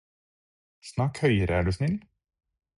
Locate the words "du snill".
1.71-2.03